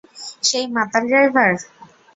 সেই 0.43 0.65
মাতাল 0.75 1.03
ড্রাইভার? 1.09 1.51